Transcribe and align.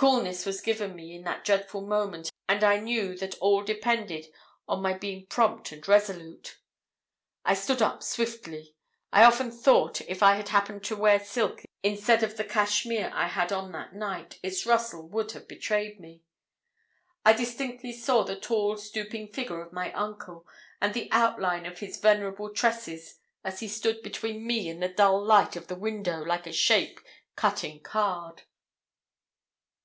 Coolness 0.00 0.46
was 0.46 0.62
given 0.62 0.96
me 0.96 1.14
in 1.14 1.24
that 1.24 1.44
dreadful 1.44 1.82
moment, 1.82 2.32
and 2.48 2.64
I 2.64 2.78
knew 2.80 3.14
that 3.18 3.34
all 3.38 3.62
depended 3.62 4.28
on 4.66 4.80
my 4.80 4.94
being 4.94 5.26
prompt 5.26 5.72
and 5.72 5.86
resolute. 5.86 6.58
I 7.44 7.52
stood 7.52 7.82
up 7.82 8.02
swiftly. 8.02 8.74
I 9.12 9.24
often 9.24 9.50
thought 9.50 10.00
if 10.00 10.22
I 10.22 10.36
had 10.36 10.48
happened 10.48 10.84
to 10.84 10.96
wear 10.96 11.20
silk 11.22 11.64
instead 11.82 12.22
of 12.22 12.38
the 12.38 12.44
cachmere 12.44 13.10
I 13.12 13.26
had 13.28 13.52
on 13.52 13.72
that 13.72 13.94
night, 13.94 14.40
its 14.42 14.64
rustle 14.64 15.06
would 15.06 15.32
have 15.32 15.46
betrayed 15.46 16.00
me. 16.00 16.22
I 17.22 17.34
distinctly 17.34 17.92
saw 17.92 18.22
the 18.22 18.36
tall 18.40 18.78
stooping 18.78 19.28
figure 19.28 19.60
of 19.60 19.70
my 19.70 19.92
uncle, 19.92 20.46
and 20.80 20.94
the 20.94 21.10
outline 21.12 21.66
of 21.66 21.80
his 21.80 21.98
venerable 21.98 22.48
tresses, 22.54 23.16
as 23.44 23.60
he 23.60 23.68
stood 23.68 24.00
between 24.00 24.46
me 24.46 24.70
and 24.70 24.82
the 24.82 24.88
dull 24.88 25.22
light 25.22 25.56
of 25.56 25.66
the 25.66 25.76
window, 25.76 26.22
like 26.24 26.46
a 26.46 26.54
shape 26.54 27.00
cut 27.36 27.62
in 27.64 27.80
card. 27.80 28.44